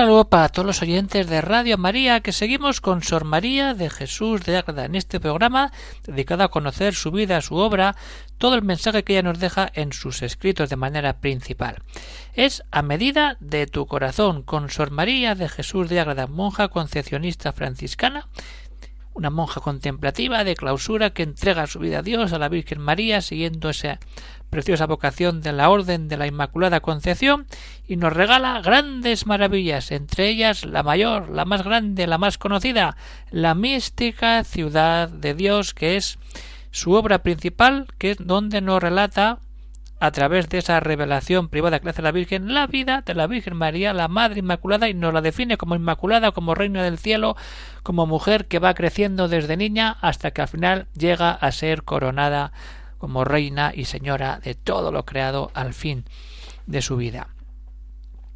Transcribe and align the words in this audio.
Saludo 0.00 0.30
para 0.30 0.48
todos 0.48 0.64
los 0.64 0.80
oyentes 0.80 1.26
de 1.26 1.42
Radio 1.42 1.76
María 1.76 2.20
que 2.20 2.32
seguimos 2.32 2.80
con 2.80 3.02
Sor 3.02 3.24
María 3.24 3.74
de 3.74 3.90
Jesús 3.90 4.40
de 4.46 4.56
Ágreda 4.56 4.86
en 4.86 4.94
este 4.94 5.20
programa 5.20 5.72
dedicado 6.06 6.42
a 6.42 6.50
conocer 6.50 6.94
su 6.94 7.10
vida, 7.10 7.42
su 7.42 7.56
obra, 7.56 7.94
todo 8.38 8.54
el 8.54 8.62
mensaje 8.62 9.04
que 9.04 9.12
ella 9.12 9.28
nos 9.28 9.40
deja 9.40 9.70
en 9.74 9.92
sus 9.92 10.22
escritos 10.22 10.70
de 10.70 10.76
manera 10.76 11.20
principal. 11.20 11.82
Es 12.32 12.62
a 12.70 12.80
medida 12.80 13.36
de 13.40 13.66
tu 13.66 13.86
corazón 13.86 14.42
con 14.42 14.70
Sor 14.70 14.90
María 14.90 15.34
de 15.34 15.50
Jesús 15.50 15.90
de 15.90 16.00
Ágreda, 16.00 16.26
monja 16.26 16.68
concepcionista 16.68 17.52
franciscana, 17.52 18.26
una 19.12 19.28
monja 19.28 19.60
contemplativa 19.60 20.44
de 20.44 20.56
clausura 20.56 21.10
que 21.10 21.24
entrega 21.24 21.66
su 21.66 21.78
vida 21.78 21.98
a 21.98 22.02
Dios, 22.02 22.32
a 22.32 22.38
la 22.38 22.48
Virgen 22.48 22.80
María, 22.80 23.20
siguiendo 23.20 23.68
esa 23.68 24.00
preciosa 24.50 24.86
vocación 24.86 25.40
de 25.40 25.52
la 25.52 25.70
Orden 25.70 26.08
de 26.08 26.16
la 26.16 26.26
Inmaculada 26.26 26.80
Concepción, 26.80 27.46
y 27.86 27.96
nos 27.96 28.12
regala 28.12 28.60
grandes 28.60 29.26
maravillas, 29.26 29.90
entre 29.92 30.28
ellas 30.28 30.64
la 30.64 30.82
mayor, 30.82 31.30
la 31.30 31.44
más 31.44 31.62
grande, 31.62 32.06
la 32.06 32.18
más 32.18 32.36
conocida, 32.36 32.96
la 33.30 33.54
mística 33.54 34.44
ciudad 34.44 35.08
de 35.08 35.34
Dios, 35.34 35.72
que 35.72 35.96
es 35.96 36.18
su 36.70 36.92
obra 36.92 37.22
principal, 37.22 37.86
que 37.98 38.12
es 38.12 38.18
donde 38.20 38.60
nos 38.60 38.82
relata 38.82 39.38
a 40.00 40.12
través 40.12 40.48
de 40.48 40.58
esa 40.58 40.80
revelación 40.80 41.48
privada 41.48 41.78
que 41.78 41.90
hace 41.90 42.00
la 42.00 42.10
Virgen, 42.10 42.54
la 42.54 42.66
vida 42.66 43.02
de 43.04 43.14
la 43.14 43.26
Virgen 43.26 43.54
María, 43.54 43.92
la 43.92 44.08
Madre 44.08 44.40
Inmaculada, 44.40 44.88
y 44.88 44.94
nos 44.94 45.12
la 45.12 45.20
define 45.20 45.58
como 45.58 45.74
Inmaculada, 45.74 46.32
como 46.32 46.54
Reina 46.54 46.82
del 46.82 46.98
Cielo, 46.98 47.36
como 47.82 48.06
mujer 48.06 48.46
que 48.46 48.58
va 48.58 48.72
creciendo 48.74 49.28
desde 49.28 49.58
niña 49.58 49.98
hasta 50.00 50.30
que 50.30 50.40
al 50.40 50.48
final 50.48 50.88
llega 50.96 51.30
a 51.30 51.52
ser 51.52 51.82
coronada 51.82 52.52
como 53.00 53.24
Reina 53.24 53.72
y 53.74 53.86
Señora 53.86 54.38
de 54.44 54.54
todo 54.54 54.92
lo 54.92 55.04
creado 55.04 55.50
al 55.54 55.74
fin 55.74 56.04
de 56.66 56.82
su 56.82 56.96
vida. 56.96 57.30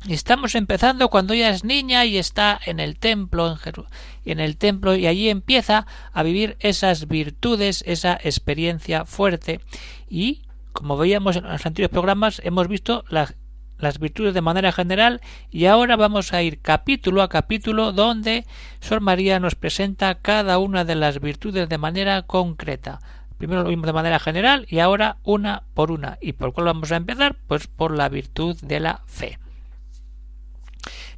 Estamos 0.08 0.54
empezando 0.54 1.08
cuando 1.08 1.32
ella 1.32 1.50
es 1.50 1.64
niña 1.64 2.04
y 2.04 2.18
está 2.18 2.58
en 2.66 2.80
el 2.80 2.98
templo, 2.98 3.50
en, 3.50 3.56
Jeru 3.56 3.86
en 4.24 4.40
el 4.40 4.56
templo, 4.56 4.96
y 4.96 5.06
allí 5.06 5.28
empieza 5.28 5.86
a 6.12 6.22
vivir 6.22 6.56
esas 6.60 7.08
virtudes, 7.08 7.84
esa 7.86 8.18
experiencia 8.22 9.04
fuerte 9.04 9.60
y 10.08 10.42
como 10.72 10.96
veíamos 10.96 11.36
en 11.36 11.44
los 11.44 11.64
anteriores 11.64 11.92
programas, 11.92 12.42
hemos 12.44 12.66
visto 12.66 13.04
las, 13.08 13.34
las 13.78 13.98
virtudes 14.00 14.34
de 14.34 14.40
manera 14.40 14.72
general 14.72 15.20
y 15.50 15.66
ahora 15.66 15.96
vamos 15.96 16.32
a 16.32 16.42
ir 16.42 16.60
capítulo 16.60 17.22
a 17.22 17.28
capítulo 17.28 17.92
donde 17.92 18.44
Sor 18.80 19.00
María 19.00 19.38
nos 19.38 19.54
presenta 19.54 20.16
cada 20.16 20.58
una 20.58 20.84
de 20.84 20.96
las 20.96 21.20
virtudes 21.20 21.68
de 21.68 21.78
manera 21.78 22.22
concreta. 22.22 23.00
Primero 23.38 23.62
lo 23.62 23.68
vimos 23.68 23.86
de 23.86 23.92
manera 23.92 24.18
general 24.18 24.66
y 24.68 24.78
ahora 24.78 25.18
una 25.22 25.64
por 25.74 25.90
una. 25.90 26.18
¿Y 26.20 26.34
por 26.34 26.52
cuál 26.52 26.66
vamos 26.66 26.92
a 26.92 26.96
empezar? 26.96 27.36
Pues 27.46 27.66
por 27.66 27.96
la 27.96 28.08
virtud 28.08 28.56
de 28.62 28.80
la 28.80 29.02
fe. 29.06 29.38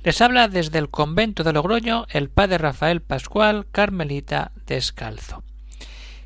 Les 0.03 0.21
habla 0.21 0.49
desde 0.49 0.79
el 0.79 0.89
convento 0.89 1.43
de 1.43 1.53
Logroño 1.53 2.07
el 2.11 2.31
padre 2.31 2.59
Rafael 2.59 3.03
Pascual, 3.03 3.67
Carmelita 3.73 4.53
Descalzo. 4.67 5.43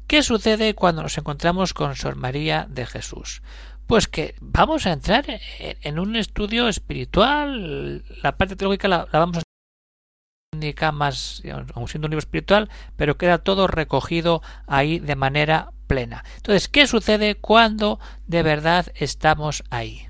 ¿Qué 0.07 0.23
sucede 0.23 0.75
cuando 0.75 1.03
nos 1.03 1.17
encontramos 1.17 1.73
con 1.73 1.97
Sor 1.97 2.17
María 2.17 2.67
de 2.69 2.85
Jesús? 2.85 3.43
Pues 3.87 4.07
que 4.07 4.35
vamos 4.41 4.87
a 4.87 4.93
entrar 4.93 5.25
en 5.59 5.99
un 5.99 6.17
estudio 6.17 6.69
espiritual, 6.69 8.05
la 8.23 8.37
parte 8.37 8.57
teológica 8.57 8.89
la, 8.89 9.07
vamos 9.13 9.39
a 9.39 9.43
indicar 10.67 10.93
más, 10.93 11.43
siendo 11.43 12.07
un 12.07 12.11
libro 12.11 12.19
espiritual, 12.19 12.69
pero 12.97 13.17
queda 13.17 13.39
todo 13.39 13.67
recogido 13.67 14.43
ahí 14.67 14.99
de 14.99 15.17
manera 15.17 15.73
plena. 15.87 16.25
Entonces, 16.37 16.69
¿qué 16.69 16.87
sucede 16.87 17.35
cuando 17.35 17.99
de 18.27 18.43
verdad 18.43 18.87
estamos 18.95 19.65
ahí? 19.71 20.07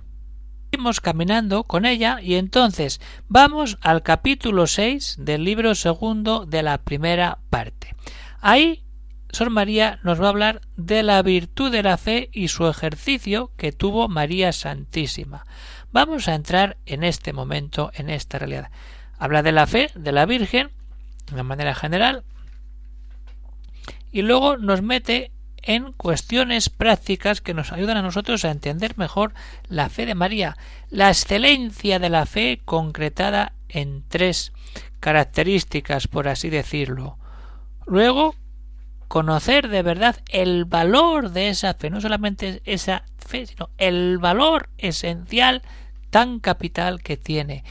Seguimos 0.71 1.01
caminando 1.01 1.65
con 1.65 1.85
ella 1.85 2.21
y 2.23 2.37
entonces 2.37 3.01
vamos 3.29 3.79
al 3.81 4.03
capítulo 4.03 4.67
6 4.67 5.17
del 5.19 5.45
libro 5.45 5.75
segundo 5.75 6.47
de 6.47 6.63
la 6.63 6.79
primera 6.79 7.39
parte. 7.51 7.97
Ahí 8.41 8.85
Sor 9.33 9.51
María 9.51 10.01
nos 10.03 10.21
va 10.21 10.27
a 10.27 10.31
hablar 10.31 10.61
de 10.77 11.03
la 11.03 11.23
virtud 11.23 11.71
de 11.71 11.83
la 11.83 11.97
fe 11.97 12.31
y 12.33 12.49
su 12.49 12.67
ejercicio 12.67 13.53
que 13.57 13.73
tuvo 13.73 14.09
María 14.09 14.53
Santísima. 14.53 15.47
Vamos 15.93 16.29
a 16.29 16.35
entrar 16.35 16.79
en 16.87 17.05
este 17.05 17.33
momento, 17.33 17.91
en 17.95 18.11
esta 18.11 18.39
realidad. 18.39 18.71
Habla 19.21 19.43
de 19.43 19.53
la 19.53 19.67
fe 19.67 19.91
de 19.95 20.13
la 20.13 20.25
Virgen, 20.25 20.71
de 21.31 21.43
manera 21.43 21.75
general, 21.75 22.25
y 24.11 24.23
luego 24.23 24.57
nos 24.57 24.81
mete 24.81 25.31
en 25.63 25.93
cuestiones 25.93 26.71
prácticas 26.71 27.43
que 27.43 27.53
nos 27.53 27.71
ayudan 27.71 27.99
a 27.99 28.03
nosotros 28.03 28.47
a 28.47 28.51
entender 28.51 28.97
mejor 28.97 29.35
la 29.69 29.91
fe 29.91 30.07
de 30.07 30.15
María, 30.15 30.57
la 30.89 31.11
excelencia 31.11 31.99
de 31.99 32.09
la 32.09 32.25
fe 32.25 32.63
concretada 32.65 33.53
en 33.69 34.05
tres 34.09 34.53
características, 35.01 36.09
por 36.09 36.27
así 36.27 36.49
decirlo. 36.49 37.19
Luego, 37.87 38.35
conocer 39.07 39.69
de 39.69 39.83
verdad 39.83 40.17
el 40.31 40.65
valor 40.65 41.31
de 41.31 41.51
esa 41.51 41.75
fe, 41.75 41.91
no 41.91 42.01
solamente 42.01 42.63
esa 42.65 43.05
fe, 43.19 43.45
sino 43.45 43.69
el 43.77 44.17
valor 44.17 44.71
esencial 44.79 45.61
tan 46.09 46.41
capital 46.41 47.03
que 47.03 47.19
tiene, 47.19 47.65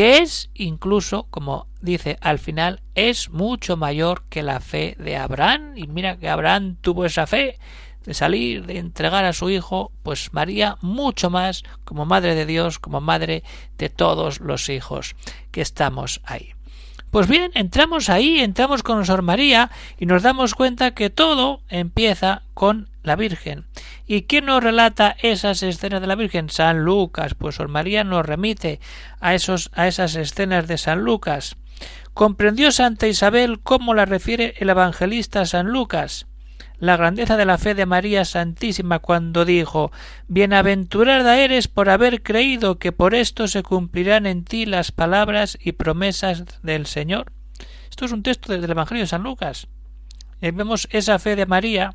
que 0.00 0.16
es 0.16 0.48
incluso, 0.54 1.24
como 1.24 1.66
dice 1.82 2.16
al 2.22 2.38
final, 2.38 2.80
es 2.94 3.28
mucho 3.28 3.76
mayor 3.76 4.24
que 4.30 4.42
la 4.42 4.60
fe 4.60 4.96
de 4.98 5.18
Abraham, 5.18 5.76
y 5.76 5.88
mira 5.88 6.16
que 6.16 6.30
Abraham 6.30 6.78
tuvo 6.80 7.04
esa 7.04 7.26
fe 7.26 7.58
de 8.06 8.14
salir, 8.14 8.64
de 8.64 8.78
entregar 8.78 9.26
a 9.26 9.34
su 9.34 9.50
hijo, 9.50 9.92
pues 10.02 10.32
María 10.32 10.78
mucho 10.80 11.28
más 11.28 11.64
como 11.84 12.06
Madre 12.06 12.34
de 12.34 12.46
Dios, 12.46 12.78
como 12.78 13.02
Madre 13.02 13.42
de 13.76 13.90
todos 13.90 14.40
los 14.40 14.70
hijos 14.70 15.16
que 15.50 15.60
estamos 15.60 16.22
ahí. 16.24 16.54
Pues 17.10 17.26
bien, 17.26 17.50
entramos 17.54 18.08
ahí, 18.08 18.38
entramos 18.38 18.84
con 18.84 19.04
Sor 19.04 19.22
María 19.22 19.70
y 19.98 20.06
nos 20.06 20.22
damos 20.22 20.54
cuenta 20.54 20.92
que 20.92 21.10
todo 21.10 21.60
empieza 21.68 22.42
con 22.54 22.88
la 23.02 23.16
Virgen. 23.16 23.64
¿Y 24.06 24.22
quién 24.22 24.46
nos 24.46 24.62
relata 24.62 25.16
esas 25.20 25.64
escenas 25.64 26.00
de 26.00 26.06
la 26.06 26.14
Virgen? 26.14 26.50
San 26.50 26.84
Lucas. 26.84 27.34
Pues 27.34 27.56
Sor 27.56 27.66
María 27.66 28.04
nos 28.04 28.24
remite 28.24 28.78
a, 29.18 29.34
esos, 29.34 29.70
a 29.74 29.88
esas 29.88 30.14
escenas 30.14 30.68
de 30.68 30.78
San 30.78 31.00
Lucas. 31.00 31.56
¿Comprendió 32.14 32.70
Santa 32.70 33.08
Isabel 33.08 33.58
cómo 33.60 33.92
la 33.94 34.04
refiere 34.04 34.54
el 34.58 34.70
evangelista 34.70 35.46
San 35.46 35.66
Lucas? 35.66 36.28
La 36.80 36.96
grandeza 36.96 37.36
de 37.36 37.44
la 37.44 37.58
fe 37.58 37.74
de 37.74 37.86
María 37.86 38.24
Santísima 38.24 38.98
cuando 38.98 39.44
dijo 39.44 39.92
Bienaventurada 40.28 41.38
eres 41.38 41.68
por 41.68 41.90
haber 41.90 42.22
creído 42.22 42.78
que 42.78 42.90
por 42.90 43.14
esto 43.14 43.46
se 43.48 43.62
cumplirán 43.62 44.26
en 44.26 44.44
ti 44.44 44.64
las 44.64 44.90
palabras 44.90 45.58
y 45.60 45.72
promesas 45.72 46.44
del 46.62 46.86
Señor. 46.86 47.32
Esto 47.90 48.06
es 48.06 48.12
un 48.12 48.22
texto 48.22 48.52
del 48.52 48.70
Evangelio 48.70 49.04
de 49.04 49.08
San 49.08 49.22
Lucas. 49.22 49.68
Y 50.40 50.50
vemos 50.52 50.88
esa 50.90 51.18
fe 51.18 51.36
de 51.36 51.44
María 51.44 51.94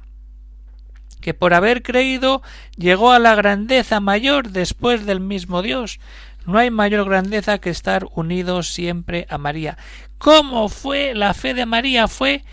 que 1.19 1.33
por 1.33 1.55
haber 1.55 1.81
creído 1.81 2.43
llegó 2.77 3.11
a 3.11 3.17
la 3.17 3.33
grandeza 3.33 3.99
mayor 3.99 4.51
después 4.51 5.07
del 5.07 5.19
mismo 5.19 5.63
Dios. 5.63 5.99
No 6.45 6.59
hay 6.59 6.69
mayor 6.69 7.05
grandeza 7.05 7.57
que 7.57 7.71
estar 7.71 8.05
unidos 8.13 8.71
siempre 8.71 9.25
a 9.29 9.39
María. 9.39 9.79
¿Cómo 10.19 10.69
fue 10.69 11.15
la 11.15 11.33
fe 11.33 11.55
de 11.55 11.65
María? 11.65 12.07
Fue 12.07 12.43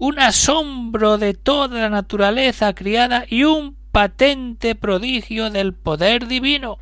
un 0.00 0.18
asombro 0.18 1.18
de 1.18 1.34
toda 1.34 1.78
la 1.78 1.90
naturaleza 1.90 2.74
criada 2.74 3.26
y 3.28 3.44
un 3.44 3.76
patente 3.92 4.74
prodigio 4.74 5.50
del 5.50 5.74
poder 5.74 6.26
divino. 6.26 6.78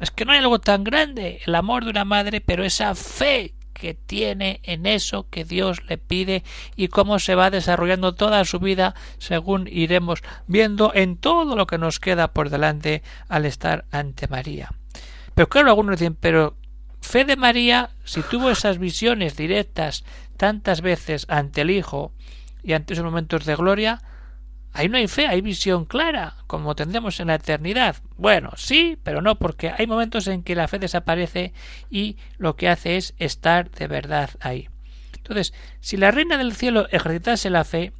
Es 0.00 0.10
que 0.10 0.24
no 0.24 0.32
hay 0.32 0.38
algo 0.38 0.58
tan 0.58 0.82
grande, 0.82 1.40
el 1.44 1.54
amor 1.54 1.84
de 1.84 1.90
una 1.90 2.06
madre, 2.06 2.40
pero 2.40 2.64
esa 2.64 2.94
fe 2.94 3.52
que 3.74 3.92
tiene 3.92 4.60
en 4.62 4.86
eso 4.86 5.28
que 5.28 5.44
Dios 5.44 5.82
le 5.86 5.98
pide 5.98 6.42
y 6.76 6.88
cómo 6.88 7.18
se 7.18 7.34
va 7.34 7.50
desarrollando 7.50 8.14
toda 8.14 8.42
su 8.46 8.58
vida 8.58 8.94
según 9.18 9.68
iremos 9.70 10.22
viendo 10.46 10.92
en 10.94 11.18
todo 11.18 11.56
lo 11.56 11.66
que 11.66 11.76
nos 11.76 12.00
queda 12.00 12.32
por 12.32 12.48
delante 12.48 13.02
al 13.28 13.44
estar 13.44 13.84
ante 13.90 14.28
María. 14.28 14.70
Pero 15.34 15.50
claro, 15.50 15.68
algunos 15.68 15.98
dicen, 15.98 16.16
pero 16.18 16.56
fe 17.02 17.26
de 17.26 17.36
María, 17.36 17.90
si 18.04 18.22
tuvo 18.22 18.50
esas 18.50 18.78
visiones 18.78 19.36
directas 19.36 20.04
tantas 20.40 20.80
veces 20.80 21.26
ante 21.28 21.60
el 21.60 21.70
Hijo 21.70 22.14
y 22.62 22.72
ante 22.72 22.94
esos 22.94 23.04
momentos 23.04 23.44
de 23.44 23.56
gloria, 23.56 24.00
Ahí 24.72 24.88
no 24.88 24.98
hay 24.98 25.08
fe, 25.08 25.26
hay 25.26 25.40
visión 25.40 25.84
clara, 25.84 26.36
como 26.46 26.76
tendremos 26.76 27.18
en 27.18 27.26
la 27.26 27.34
eternidad. 27.34 27.96
Bueno, 28.16 28.52
sí, 28.56 28.96
pero 29.02 29.20
no, 29.20 29.36
porque 29.36 29.72
hay 29.76 29.88
momentos 29.88 30.28
en 30.28 30.44
que 30.44 30.54
la 30.54 30.68
fe 30.68 30.78
desaparece 30.78 31.52
y 31.90 32.18
lo 32.38 32.54
que 32.54 32.68
hace 32.68 32.96
es 32.96 33.14
estar 33.18 33.68
de 33.72 33.88
verdad 33.88 34.30
ahí. 34.38 34.68
Entonces, 35.16 35.52
si 35.80 35.96
la 35.96 36.12
reina 36.12 36.38
del 36.38 36.54
cielo 36.54 36.86
ejercitase 36.92 37.50
la 37.50 37.64
fe, 37.64 37.92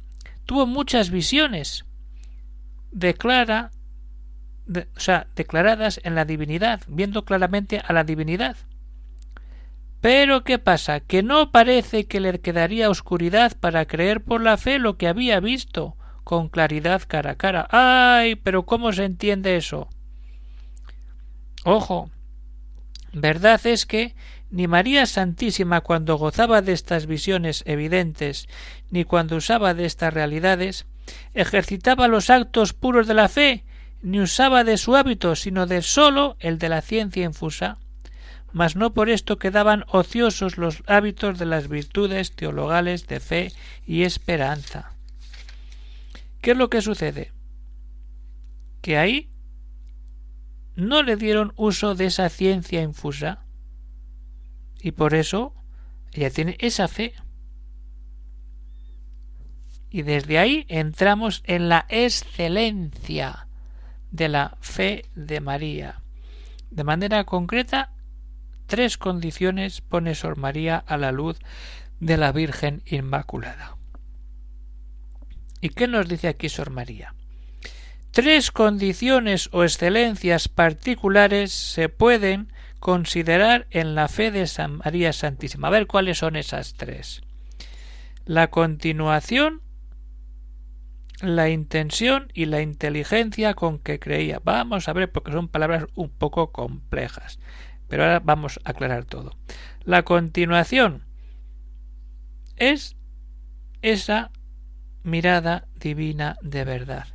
tuvo 0.45 0.65
muchas 0.65 1.09
visiones 1.09 1.83
o 2.95 4.99
sea, 4.99 5.27
declaradas 5.35 5.99
en 6.05 6.15
la 6.15 6.23
divinidad, 6.23 6.79
viendo 6.87 7.25
claramente 7.25 7.81
a 7.85 7.91
la 7.91 8.05
divinidad. 8.05 8.55
Pero 10.01 10.43
¿qué 10.43 10.57
pasa? 10.57 10.99
Que 10.99 11.21
no 11.21 11.51
parece 11.51 12.07
que 12.07 12.19
le 12.19 12.39
quedaría 12.41 12.89
oscuridad 12.89 13.55
para 13.59 13.85
creer 13.85 14.23
por 14.23 14.41
la 14.41 14.57
fe 14.57 14.79
lo 14.79 14.97
que 14.97 15.07
había 15.07 15.39
visto 15.39 15.95
con 16.23 16.49
claridad 16.49 17.03
cara 17.07 17.31
a 17.31 17.35
cara. 17.35 17.67
¡Ay! 17.69 18.35
Pero 18.35 18.65
¿cómo 18.65 18.91
se 18.91 19.05
entiende 19.05 19.57
eso? 19.57 19.87
Ojo. 21.63 22.09
Verdad 23.13 23.59
es 23.65 23.85
que 23.85 24.15
ni 24.49 24.67
María 24.67 25.05
Santísima 25.05 25.81
cuando 25.81 26.17
gozaba 26.17 26.61
de 26.61 26.73
estas 26.73 27.05
visiones 27.05 27.63
evidentes, 27.67 28.47
ni 28.89 29.03
cuando 29.03 29.35
usaba 29.35 29.73
de 29.73 29.85
estas 29.85 30.13
realidades, 30.13 30.87
ejercitaba 31.33 32.07
los 32.07 32.29
actos 32.29 32.73
puros 32.73 33.07
de 33.07 33.13
la 33.13 33.29
fe, 33.29 33.65
ni 34.01 34.19
usaba 34.19 34.63
de 34.63 34.77
su 34.77 34.95
hábito, 34.95 35.35
sino 35.35 35.67
de 35.67 35.81
sólo 35.81 36.37
el 36.39 36.57
de 36.57 36.69
la 36.69 36.81
ciencia 36.81 37.23
infusa, 37.23 37.77
mas 38.53 38.75
no 38.75 38.93
por 38.93 39.09
esto 39.09 39.37
quedaban 39.37 39.85
ociosos 39.87 40.57
los 40.57 40.83
hábitos 40.87 41.39
de 41.39 41.45
las 41.45 41.67
virtudes 41.67 42.35
teologales 42.35 43.07
de 43.07 43.19
fe 43.19 43.51
y 43.85 44.03
esperanza. 44.03 44.93
¿Qué 46.41 46.51
es 46.51 46.57
lo 46.57 46.69
que 46.69 46.81
sucede? 46.81 47.31
Que 48.81 48.97
ahí 48.97 49.29
no 50.75 51.03
le 51.03 51.15
dieron 51.15 51.53
uso 51.55 51.95
de 51.95 52.05
esa 52.05 52.29
ciencia 52.29 52.81
infusa 52.81 53.45
y 54.81 54.91
por 54.91 55.13
eso 55.13 55.53
ella 56.11 56.29
tiene 56.29 56.57
esa 56.59 56.87
fe. 56.87 57.13
Y 59.89 60.03
desde 60.03 60.39
ahí 60.39 60.65
entramos 60.69 61.43
en 61.45 61.69
la 61.69 61.85
excelencia 61.89 63.47
de 64.09 64.29
la 64.29 64.57
fe 64.61 65.05
de 65.15 65.41
María. 65.41 66.01
De 66.69 66.83
manera 66.83 67.25
concreta, 67.25 67.91
tres 68.71 68.97
condiciones 68.97 69.81
pone 69.81 70.15
Sor 70.15 70.37
María 70.37 70.77
a 70.77 70.95
la 70.95 71.11
luz 71.11 71.37
de 71.99 72.15
la 72.15 72.31
Virgen 72.31 72.83
Inmaculada. 72.85 73.75
¿Y 75.59 75.71
qué 75.71 75.89
nos 75.89 76.07
dice 76.07 76.29
aquí 76.29 76.47
Sor 76.47 76.69
María? 76.69 77.13
Tres 78.11 78.49
condiciones 78.49 79.49
o 79.51 79.65
excelencias 79.65 80.47
particulares 80.47 81.51
se 81.51 81.89
pueden 81.89 82.53
considerar 82.79 83.67
en 83.71 83.93
la 83.93 84.07
fe 84.07 84.31
de 84.31 84.47
San 84.47 84.77
María 84.77 85.11
Santísima. 85.11 85.67
A 85.67 85.71
ver 85.71 85.85
cuáles 85.85 86.19
son 86.19 86.37
esas 86.37 86.75
tres. 86.75 87.23
La 88.23 88.51
continuación, 88.51 89.61
la 91.21 91.49
intención 91.49 92.31
y 92.33 92.45
la 92.45 92.61
inteligencia 92.61 93.53
con 93.53 93.79
que 93.79 93.99
creía. 93.99 94.39
Vamos 94.41 94.87
a 94.87 94.93
ver 94.93 95.11
porque 95.11 95.33
son 95.33 95.49
palabras 95.49 95.87
un 95.93 96.07
poco 96.07 96.53
complejas. 96.53 97.37
Pero 97.91 98.03
ahora 98.03 98.21
vamos 98.23 98.57
a 98.63 98.69
aclarar 98.69 99.03
todo. 99.03 99.35
La 99.83 100.03
continuación 100.03 101.03
es 102.55 102.95
esa 103.81 104.31
mirada 105.03 105.67
divina 105.77 106.37
de 106.41 106.63
verdad. 106.63 107.07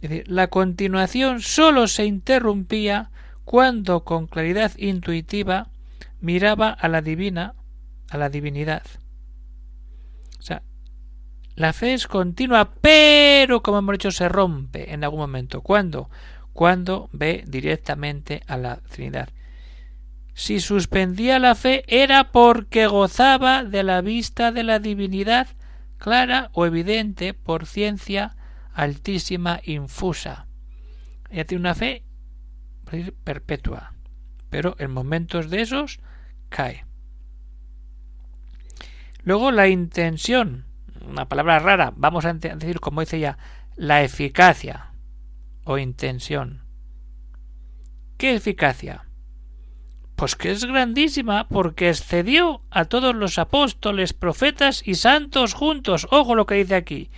Es 0.00 0.08
decir, 0.08 0.28
la 0.30 0.46
continuación 0.46 1.42
sólo 1.42 1.88
se 1.88 2.06
interrumpía 2.06 3.10
cuando 3.44 4.02
con 4.02 4.28
claridad 4.28 4.72
intuitiva 4.78 5.68
miraba 6.22 6.70
a 6.70 6.88
la 6.88 7.02
divina, 7.02 7.54
a 8.08 8.16
la 8.16 8.30
divinidad. 8.30 8.84
O 10.38 10.42
sea, 10.42 10.62
la 11.54 11.74
fe 11.74 11.92
es 11.92 12.06
continua, 12.06 12.70
pero 12.80 13.62
como 13.62 13.80
hemos 13.80 13.92
dicho, 13.92 14.10
se 14.10 14.26
rompe 14.30 14.94
en 14.94 15.04
algún 15.04 15.20
momento. 15.20 15.60
¿Cuándo? 15.60 16.08
Cuando 16.58 17.08
ve 17.12 17.44
directamente 17.46 18.42
a 18.48 18.56
la 18.56 18.78
Trinidad. 18.78 19.28
Si 20.34 20.58
suspendía 20.58 21.38
la 21.38 21.54
fe 21.54 21.84
era 21.86 22.32
porque 22.32 22.88
gozaba 22.88 23.62
de 23.62 23.84
la 23.84 24.00
vista 24.00 24.50
de 24.50 24.64
la 24.64 24.80
divinidad 24.80 25.46
clara 25.98 26.50
o 26.54 26.66
evidente 26.66 27.32
por 27.32 27.64
ciencia 27.66 28.34
altísima 28.74 29.60
infusa. 29.62 30.48
Ella 31.30 31.44
tiene 31.44 31.60
una 31.60 31.76
fe 31.76 32.02
perpetua, 33.22 33.94
pero 34.50 34.74
en 34.80 34.90
momentos 34.90 35.50
de 35.50 35.62
esos 35.62 36.00
cae. 36.48 36.86
Luego 39.22 39.52
la 39.52 39.68
intención, 39.68 40.64
una 41.08 41.28
palabra 41.28 41.60
rara, 41.60 41.92
vamos 41.94 42.24
a 42.24 42.32
decir 42.32 42.80
como 42.80 43.02
dice 43.02 43.18
ella, 43.18 43.38
la 43.76 44.02
eficacia 44.02 44.87
o 45.68 45.76
intención. 45.76 46.62
¿Qué 48.16 48.34
eficacia? 48.34 49.04
Pues 50.16 50.34
que 50.34 50.50
es 50.50 50.64
grandísima 50.64 51.46
porque 51.46 51.90
excedió 51.90 52.62
a 52.70 52.86
todos 52.86 53.14
los 53.14 53.38
apóstoles, 53.38 54.14
profetas 54.14 54.82
y 54.84 54.94
santos 54.94 55.52
juntos. 55.52 56.08
Ojo 56.10 56.34
lo 56.34 56.46
que 56.46 56.56
dice 56.56 56.74
aquí. 56.74 57.10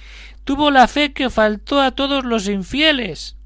Tuvo 0.44 0.70
la 0.70 0.88
fe 0.88 1.12
que 1.12 1.30
faltó 1.30 1.80
a 1.80 1.92
todos 1.92 2.24
los 2.24 2.48
infieles. 2.48 3.36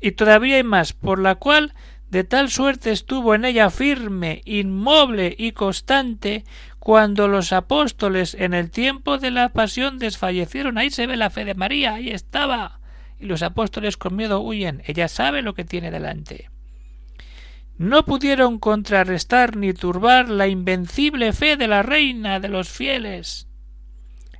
Y 0.00 0.12
todavía 0.12 0.56
hay 0.56 0.64
más, 0.64 0.92
por 0.92 1.20
la 1.20 1.36
cual 1.36 1.74
de 2.10 2.24
tal 2.24 2.50
suerte 2.50 2.90
estuvo 2.90 3.34
en 3.34 3.44
ella 3.44 3.70
firme, 3.70 4.42
inmoble 4.46 5.34
y 5.38 5.52
constante, 5.52 6.44
cuando 6.80 7.28
los 7.28 7.52
apóstoles 7.52 8.34
en 8.34 8.52
el 8.52 8.70
tiempo 8.70 9.18
de 9.18 9.30
la 9.30 9.50
pasión 9.50 9.98
desfallecieron. 9.98 10.76
Ahí 10.76 10.90
se 10.90 11.06
ve 11.06 11.16
la 11.16 11.30
fe 11.30 11.44
de 11.44 11.54
María, 11.54 11.94
ahí 11.94 12.10
estaba. 12.10 12.77
Y 13.18 13.26
los 13.26 13.42
apóstoles 13.42 13.96
con 13.96 14.16
miedo 14.16 14.40
huyen. 14.40 14.82
Ella 14.86 15.08
sabe 15.08 15.42
lo 15.42 15.54
que 15.54 15.64
tiene 15.64 15.90
delante 15.90 16.50
no 17.78 18.04
pudieron 18.04 18.58
contrarrestar 18.58 19.56
ni 19.56 19.72
turbar 19.72 20.28
la 20.28 20.48
invencible 20.48 21.32
fe 21.32 21.56
de 21.56 21.68
la 21.68 21.82
reina 21.82 22.40
de 22.40 22.48
los 22.48 22.68
fieles. 22.68 23.46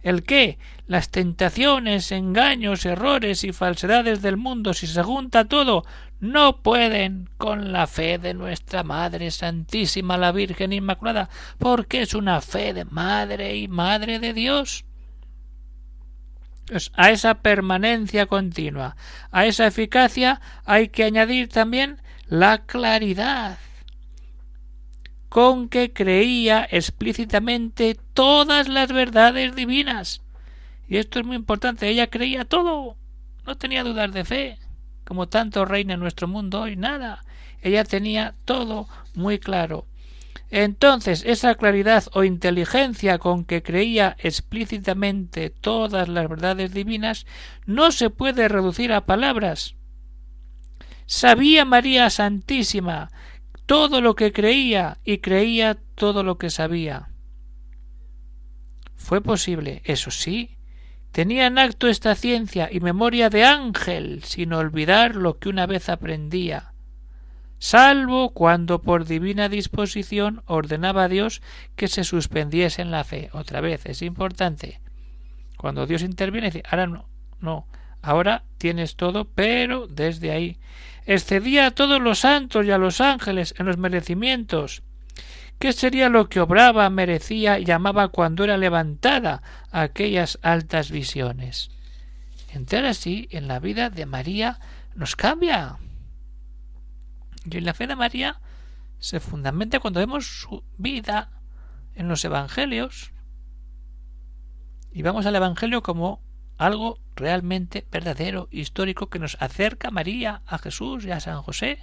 ¿El 0.02 0.24
qué? 0.24 0.58
Las 0.86 1.10
tentaciones, 1.10 2.10
engaños, 2.10 2.84
errores 2.84 3.44
y 3.44 3.52
falsedades 3.52 4.22
del 4.22 4.36
mundo, 4.36 4.74
si 4.74 4.88
se 4.88 5.02
junta 5.02 5.44
todo, 5.44 5.84
no 6.18 6.62
pueden 6.62 7.28
con 7.36 7.72
la 7.72 7.86
fe 7.86 8.18
de 8.18 8.34
nuestra 8.34 8.82
Madre 8.82 9.30
Santísima, 9.30 10.16
la 10.16 10.32
Virgen 10.32 10.72
Inmaculada, 10.72 11.28
porque 11.58 12.02
es 12.02 12.14
una 12.14 12.40
fe 12.40 12.74
de 12.74 12.84
Madre 12.86 13.56
y 13.56 13.68
Madre 13.68 14.18
de 14.18 14.32
Dios. 14.32 14.84
A 16.94 17.10
esa 17.10 17.34
permanencia 17.34 18.26
continua, 18.26 18.96
a 19.30 19.46
esa 19.46 19.66
eficacia 19.66 20.40
hay 20.66 20.88
que 20.88 21.04
añadir 21.04 21.48
también 21.48 22.00
la 22.26 22.58
claridad 22.66 23.58
con 25.28 25.68
que 25.68 25.92
creía 25.92 26.66
explícitamente 26.70 27.96
todas 28.14 28.68
las 28.68 28.92
verdades 28.92 29.54
divinas. 29.54 30.22
Y 30.88 30.96
esto 30.96 31.20
es 31.20 31.26
muy 31.26 31.36
importante, 31.36 31.88
ella 31.88 32.08
creía 32.08 32.44
todo, 32.44 32.96
no 33.46 33.56
tenía 33.56 33.84
dudas 33.84 34.12
de 34.12 34.24
fe, 34.24 34.58
como 35.04 35.28
tanto 35.28 35.64
reina 35.64 35.94
en 35.94 36.00
nuestro 36.00 36.28
mundo 36.28 36.62
hoy, 36.62 36.76
nada. 36.76 37.22
Ella 37.62 37.84
tenía 37.84 38.34
todo 38.44 38.88
muy 39.14 39.38
claro. 39.38 39.86
Entonces, 40.50 41.24
esa 41.26 41.54
claridad 41.54 42.04
o 42.12 42.24
inteligencia 42.24 43.18
con 43.18 43.44
que 43.44 43.62
creía 43.62 44.16
explícitamente 44.18 45.50
todas 45.50 46.08
las 46.08 46.28
verdades 46.28 46.72
divinas 46.72 47.26
no 47.66 47.92
se 47.92 48.10
puede 48.10 48.48
reducir 48.48 48.92
a 48.92 49.06
palabras, 49.06 49.74
Sabía 51.10 51.64
María 51.64 52.10
Santísima 52.10 53.10
todo 53.64 54.02
lo 54.02 54.14
que 54.14 54.30
creía 54.30 54.98
y 55.04 55.18
creía 55.18 55.78
todo 55.94 56.22
lo 56.22 56.36
que 56.36 56.50
sabía. 56.50 57.08
Fue 58.94 59.22
posible, 59.22 59.80
eso 59.86 60.10
sí. 60.10 60.58
Tenía 61.10 61.46
en 61.46 61.58
acto 61.58 61.88
esta 61.88 62.14
ciencia 62.14 62.68
y 62.70 62.80
memoria 62.80 63.30
de 63.30 63.44
ángel, 63.44 64.22
sin 64.22 64.52
olvidar 64.52 65.16
lo 65.16 65.38
que 65.38 65.48
una 65.48 65.66
vez 65.66 65.88
aprendía, 65.88 66.74
salvo 67.58 68.30
cuando 68.30 68.82
por 68.82 69.04
divina 69.04 69.48
disposición 69.48 70.42
ordenaba 70.46 71.04
a 71.04 71.08
Dios 71.08 71.42
que 71.76 71.88
se 71.88 72.04
suspendiese 72.04 72.82
en 72.82 72.90
la 72.90 73.04
fe. 73.04 73.30
Otra 73.32 73.60
vez, 73.60 73.86
es 73.86 74.02
importante. 74.02 74.80
Cuando 75.56 75.86
Dios 75.86 76.02
interviene, 76.02 76.48
dice, 76.48 76.62
ahora 76.70 76.86
no, 76.86 77.08
no, 77.40 77.66
ahora 78.02 78.44
tienes 78.58 78.96
todo, 78.96 79.24
pero 79.24 79.86
desde 79.86 80.30
ahí 80.30 80.58
excedía 81.06 81.66
a 81.66 81.70
todos 81.72 82.00
los 82.00 82.20
santos 82.20 82.64
y 82.64 82.70
a 82.70 82.78
los 82.78 83.00
ángeles 83.00 83.54
en 83.58 83.66
los 83.66 83.78
merecimientos. 83.78 84.82
¿Qué 85.58 85.72
sería 85.72 86.08
lo 86.08 86.28
que 86.28 86.40
obraba, 86.40 86.88
merecía 86.90 87.58
y 87.58 87.64
llamaba 87.64 88.08
cuando 88.08 88.44
era 88.44 88.56
levantada 88.56 89.42
a 89.72 89.82
aquellas 89.82 90.38
altas 90.42 90.92
visiones? 90.92 91.70
Entrar 92.52 92.84
así 92.84 93.28
en 93.32 93.48
la 93.48 93.58
vida 93.58 93.90
de 93.90 94.06
María 94.06 94.60
nos 94.94 95.16
cambia. 95.16 95.78
Y 97.44 97.60
la 97.60 97.74
fe 97.74 97.86
de 97.86 97.96
María 97.96 98.40
se 98.98 99.20
fundamenta 99.20 99.80
cuando 99.80 100.00
vemos 100.00 100.26
su 100.26 100.64
vida 100.76 101.30
en 101.94 102.08
los 102.08 102.24
evangelios 102.24 103.12
y 104.92 105.02
vamos 105.02 105.26
al 105.26 105.36
evangelio 105.36 105.82
como 105.82 106.20
algo 106.56 106.98
realmente 107.14 107.86
verdadero, 107.90 108.48
histórico, 108.50 109.08
que 109.08 109.18
nos 109.18 109.36
acerca 109.40 109.88
a 109.88 109.92
María, 109.92 110.42
a 110.46 110.58
Jesús 110.58 111.04
y 111.04 111.10
a 111.12 111.20
San 111.20 111.42
José. 111.42 111.78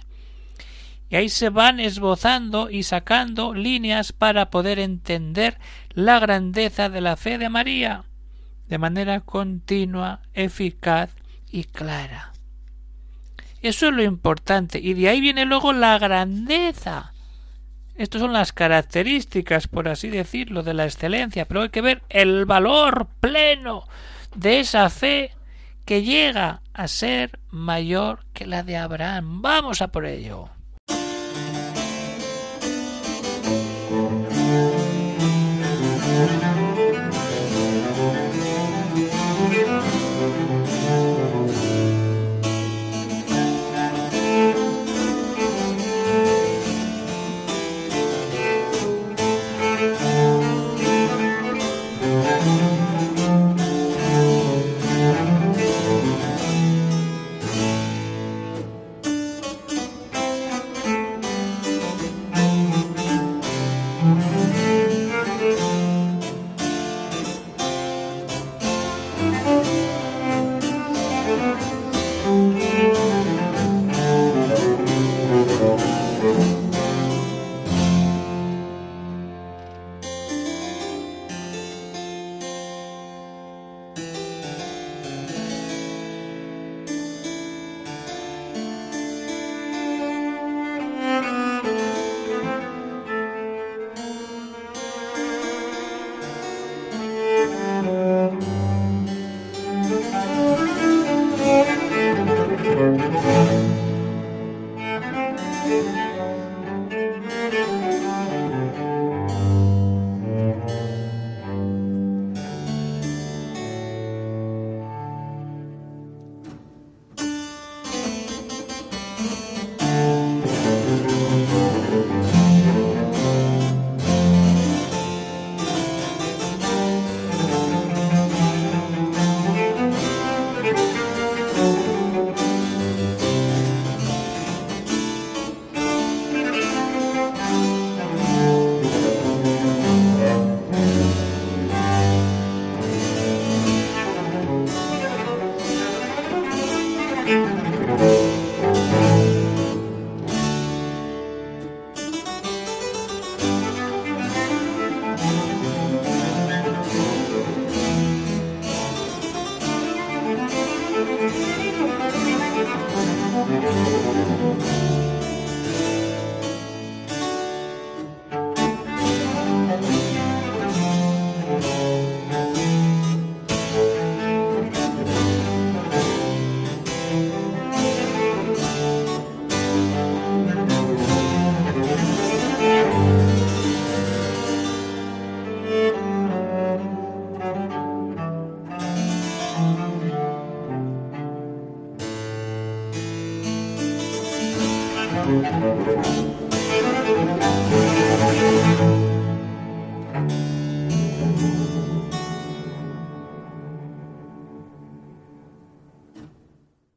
Y 1.08 1.16
ahí 1.16 1.28
se 1.28 1.50
van 1.50 1.80
esbozando 1.80 2.68
y 2.68 2.82
sacando 2.82 3.54
líneas 3.54 4.12
para 4.12 4.50
poder 4.50 4.78
entender 4.78 5.58
la 5.90 6.18
grandeza 6.18 6.90
de 6.90 7.00
la 7.00 7.16
fe 7.16 7.38
de 7.38 7.48
María 7.48 8.04
de 8.68 8.78
manera 8.78 9.20
continua, 9.20 10.20
eficaz 10.34 11.10
y 11.50 11.64
clara. 11.64 12.35
Eso 13.62 13.88
es 13.88 13.94
lo 13.94 14.02
importante. 14.02 14.78
Y 14.78 14.94
de 14.94 15.08
ahí 15.08 15.20
viene 15.20 15.44
luego 15.44 15.72
la 15.72 15.98
grandeza. 15.98 17.12
Estas 17.96 18.20
son 18.20 18.32
las 18.32 18.52
características, 18.52 19.68
por 19.68 19.88
así 19.88 20.10
decirlo, 20.10 20.62
de 20.62 20.74
la 20.74 20.84
excelencia, 20.84 21.46
pero 21.46 21.62
hay 21.62 21.70
que 21.70 21.80
ver 21.80 22.02
el 22.10 22.44
valor 22.44 23.08
pleno 23.20 23.84
de 24.34 24.60
esa 24.60 24.90
fe 24.90 25.32
que 25.86 26.02
llega 26.02 26.60
a 26.74 26.88
ser 26.88 27.38
mayor 27.50 28.26
que 28.34 28.46
la 28.46 28.62
de 28.62 28.76
Abraham. 28.76 29.40
Vamos 29.40 29.80
a 29.80 29.88
por 29.88 30.04
ello. 30.04 30.50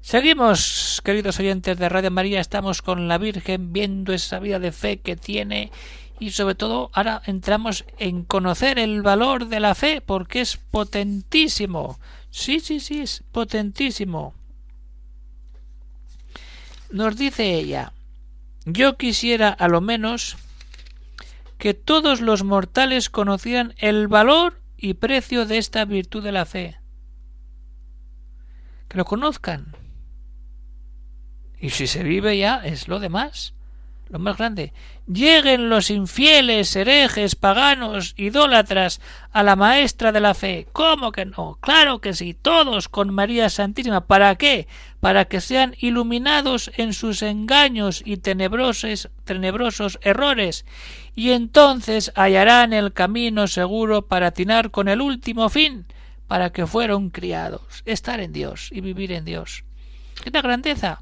Seguimos, 0.10 1.04
queridos 1.06 1.39
oyentes 1.39 1.78
de 1.78 1.88
Radio 1.88 2.10
María, 2.10 2.42
estamos 2.42 2.82
con 2.82 3.08
la 3.08 3.20
Virgen 3.20 3.72
viendo 3.72 4.12
esa 4.12 4.39
vida 4.39 4.58
de 4.58 4.72
fe 4.72 4.98
que 5.01 5.16
tiene 5.16 5.72
y 6.20 6.32
sobre 6.32 6.56
todo 6.56 6.89
ahora 6.94 7.22
entramos 7.28 7.86
en 8.00 8.24
conocer 8.24 8.80
el 8.80 9.04
valor 9.04 9.50
de 9.50 9.60
la 9.60 9.75
fe 9.75 10.01
porque 10.01 10.42
es 10.42 10.58
potentísimo. 10.58 12.00
Sí, 12.32 12.60
sí, 12.60 12.80
sí, 12.80 13.01
es 13.01 13.24
potentísimo. 13.32 14.34
Nos 16.89 17.16
dice 17.16 17.54
ella, 17.54 17.94
yo 18.66 18.98
quisiera 18.98 19.50
a 19.50 19.68
lo 19.68 19.80
menos 19.80 20.38
que 21.60 21.75
todos 21.75 22.20
los 22.20 22.44
mortales 22.44 23.12
conocieran 23.12 23.75
el 23.78 24.08
valor 24.08 24.60
y 24.75 24.96
precio 24.96 25.46
de 25.46 25.60
esta 25.60 25.86
virtud 25.86 26.24
de 26.24 26.32
la 26.32 26.48
fe. 26.48 26.80
Que 28.88 28.98
lo 28.98 29.06
conozcan 29.06 29.75
y 31.60 31.72
si 31.72 31.88
se 31.88 32.04
vive 32.04 32.38
ya 32.38 32.62
es 32.63 32.88
lo 32.88 33.00
demás, 33.00 33.54
lo 34.10 34.20
más 34.20 34.38
grande. 34.38 34.74
Lleguen 35.08 35.70
los 35.70 35.89
infieles, 35.89 36.75
herejes, 36.75 37.36
paganos, 37.36 38.13
idólatras 38.18 39.01
a 39.32 39.44
la 39.44 39.56
maestra 39.56 40.12
de 40.12 40.20
la 40.20 40.34
fe. 40.34 40.68
¿Cómo 40.72 41.12
que 41.12 41.25
no? 41.25 41.58
Claro 41.62 42.00
que 42.00 42.13
sí, 42.13 42.34
todos 42.34 42.89
con 42.89 43.13
María 43.13 43.50
Santísima. 43.50 44.06
¿Para 44.06 44.36
qué? 44.36 44.68
Para 45.00 45.25
que 45.25 45.42
sean 45.42 45.75
iluminados 45.80 46.72
en 46.78 46.94
sus 46.94 47.22
engaños 47.22 48.01
y 48.06 48.18
tenebrosos, 48.18 49.10
tenebrosos 49.25 50.00
errores, 50.01 50.66
y 51.16 51.32
entonces 51.32 52.12
hallarán 52.16 52.74
el 52.74 52.94
camino 52.94 53.48
seguro 53.48 54.08
para 54.08 54.28
atinar 54.28 54.72
con 54.72 54.88
el 54.88 55.01
último 55.01 55.50
fin, 55.50 55.86
para 56.28 56.51
que 56.51 56.68
fueron 56.68 57.10
criados, 57.10 57.84
estar 57.86 58.20
en 58.20 58.32
Dios 58.32 58.70
y 58.72 58.82
vivir 58.82 59.12
en 59.12 59.25
Dios. 59.25 59.63
¡Qué 60.24 60.30
grandeza! 60.30 61.01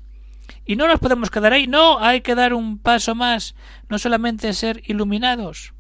Y 0.66 0.76
no 0.76 0.88
nos 0.88 1.00
podemos 1.00 1.30
quedar 1.30 1.54
ahí, 1.54 1.68
no, 1.68 2.00
hay 2.00 2.22
que 2.22 2.36
dar 2.36 2.54
un 2.54 2.78
paso 2.78 3.16
más, 3.16 3.56
no 3.90 4.00
solamente 4.00 4.54
ser 4.54 4.82
iluminados. 4.86 5.74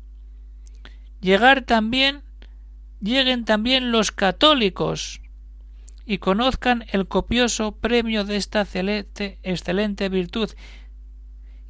Llegar 1.19 1.61
también, 1.61 2.23
lleguen 3.01 3.45
también 3.45 3.91
los 3.91 4.11
católicos 4.11 5.21
y 6.05 6.19
conozcan 6.19 6.85
el 6.91 7.07
copioso 7.07 7.73
premio 7.73 8.23
de 8.23 8.37
esta 8.37 8.61
excelente, 8.61 9.39
excelente 9.43 10.09
virtud. 10.09 10.51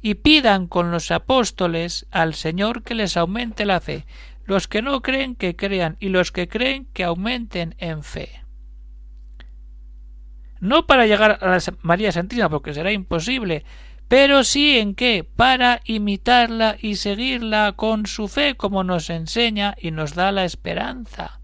Y 0.00 0.14
pidan 0.14 0.68
con 0.68 0.92
los 0.92 1.10
apóstoles 1.10 2.06
al 2.12 2.34
Señor 2.34 2.84
que 2.84 2.94
les 2.94 3.16
aumente 3.16 3.64
la 3.64 3.80
fe, 3.80 4.06
los 4.44 4.68
que 4.68 4.80
no 4.80 5.02
creen 5.02 5.34
que 5.34 5.56
crean. 5.56 5.96
Y 5.98 6.10
los 6.10 6.30
que 6.30 6.46
creen 6.46 6.86
que 6.92 7.02
aumenten 7.02 7.74
en 7.78 8.04
fe 8.04 8.47
no 10.60 10.86
para 10.86 11.06
llegar 11.06 11.38
a 11.40 11.48
la 11.48 11.60
María 11.82 12.12
Santísima, 12.12 12.48
porque 12.48 12.74
será 12.74 12.92
imposible, 12.92 13.64
pero 14.08 14.42
sí 14.42 14.78
en 14.78 14.94
qué, 14.94 15.24
para 15.24 15.80
imitarla 15.84 16.76
y 16.80 16.96
seguirla 16.96 17.72
con 17.76 18.06
su 18.06 18.28
fe, 18.28 18.54
como 18.56 18.82
nos 18.82 19.10
enseña 19.10 19.74
y 19.78 19.90
nos 19.90 20.14
da 20.14 20.32
la 20.32 20.44
esperanza. 20.44 21.40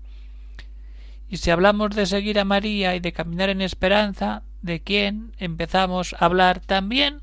Y 1.29 1.37
si 1.39 1.51
hablamos 1.51 1.91
de 1.91 2.07
seguir 2.07 2.39
a 2.39 2.45
María 2.45 2.95
y 2.95 3.01
de 3.01 3.13
caminar 3.13 3.51
en 3.51 3.61
esperanza, 3.61 4.43
¿de 4.63 4.81
quién 4.81 5.33
empezamos 5.39 6.15
a 6.19 6.25
hablar 6.25 6.61
también? 6.61 7.21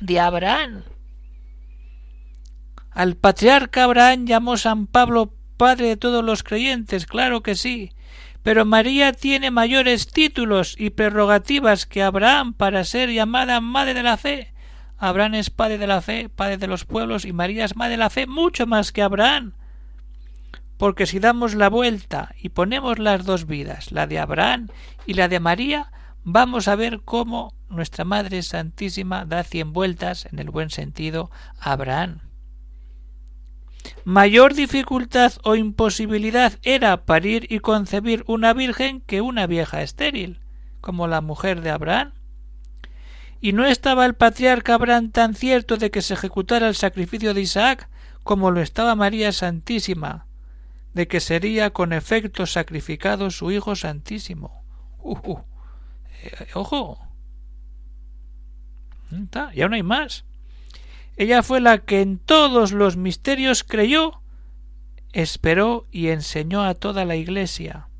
De 0.00 0.20
Abraham. 0.20 0.84
Al 2.90 3.16
patriarca 3.16 3.84
Abraham 3.84 4.26
llamó 4.26 4.56
San 4.56 4.86
Pablo 4.86 5.34
padre 5.56 5.88
de 5.88 5.96
todos 5.96 6.24
los 6.24 6.42
creyentes, 6.42 7.06
claro 7.06 7.42
que 7.42 7.54
sí, 7.54 7.92
pero 8.42 8.64
María 8.64 9.12
tiene 9.12 9.50
mayores 9.50 10.06
títulos 10.06 10.74
y 10.78 10.90
prerrogativas 10.90 11.86
que 11.86 12.02
Abraham 12.02 12.54
para 12.54 12.84
ser 12.84 13.10
llamada 13.10 13.60
madre 13.60 13.94
de 13.94 14.02
la 14.02 14.16
fe. 14.16 14.52
Abraham 14.96 15.34
es 15.34 15.50
padre 15.50 15.78
de 15.78 15.86
la 15.86 16.00
fe, 16.00 16.28
padre 16.28 16.58
de 16.58 16.66
los 16.66 16.84
pueblos, 16.84 17.24
y 17.24 17.32
María 17.32 17.64
es 17.64 17.76
madre 17.76 17.92
de 17.92 17.96
la 17.98 18.10
fe 18.10 18.26
mucho 18.26 18.66
más 18.66 18.92
que 18.92 19.02
Abraham. 19.02 19.54
Porque 20.76 21.06
si 21.06 21.18
damos 21.18 21.54
la 21.54 21.68
vuelta 21.68 22.34
y 22.40 22.50
ponemos 22.50 22.98
las 22.98 23.24
dos 23.24 23.46
vidas, 23.46 23.92
la 23.92 24.06
de 24.06 24.18
Abraham 24.18 24.68
y 25.06 25.14
la 25.14 25.28
de 25.28 25.40
María, 25.40 25.92
vamos 26.24 26.68
a 26.68 26.76
ver 26.76 27.00
cómo 27.04 27.54
nuestra 27.68 28.04
Madre 28.04 28.42
Santísima 28.42 29.24
da 29.24 29.44
cien 29.44 29.72
vueltas, 29.72 30.26
en 30.32 30.38
el 30.38 30.50
buen 30.50 30.70
sentido, 30.70 31.30
a 31.60 31.72
Abraham. 31.72 32.29
Mayor 34.04 34.54
dificultad 34.54 35.32
o 35.44 35.54
imposibilidad 35.56 36.58
era 36.62 37.04
parir 37.04 37.46
y 37.50 37.60
concebir 37.60 38.24
una 38.26 38.52
virgen 38.52 39.00
que 39.02 39.20
una 39.20 39.46
vieja 39.46 39.82
estéril, 39.82 40.40
como 40.80 41.06
la 41.06 41.20
mujer 41.20 41.60
de 41.60 41.70
Abraham. 41.70 42.12
Y 43.40 43.52
no 43.52 43.64
estaba 43.64 44.06
el 44.06 44.14
patriarca 44.14 44.74
Abraham 44.74 45.10
tan 45.10 45.34
cierto 45.34 45.76
de 45.76 45.90
que 45.90 46.02
se 46.02 46.14
ejecutara 46.14 46.68
el 46.68 46.74
sacrificio 46.74 47.34
de 47.34 47.40
Isaac 47.40 47.88
como 48.22 48.50
lo 48.50 48.60
estaba 48.60 48.94
María 48.94 49.32
Santísima, 49.32 50.26
de 50.94 51.08
que 51.08 51.20
sería 51.20 51.70
con 51.70 51.92
efecto 51.92 52.46
sacrificado 52.46 53.30
su 53.30 53.50
Hijo 53.50 53.76
Santísimo. 53.76 54.62
Uh, 54.98 55.16
uh. 55.24 55.38
Eh, 56.22 56.48
ojo. 56.54 56.98
Ya 59.54 59.68
no 59.68 59.74
hay 59.74 59.82
más. 59.82 60.24
Ella 61.20 61.42
fue 61.42 61.60
la 61.60 61.76
que 61.76 62.00
en 62.00 62.16
todos 62.16 62.72
los 62.72 62.96
misterios 62.96 63.62
creyó, 63.62 64.22
esperó 65.12 65.86
y 65.90 66.08
enseñó 66.08 66.62
a 66.62 66.72
toda 66.72 67.04
la 67.04 67.14
Iglesia. 67.14 67.90